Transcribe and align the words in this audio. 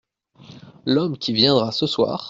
L’homme 0.87 1.15
qui 1.19 1.31
viendra 1.31 1.71
ce 1.71 1.85
soir. 1.85 2.19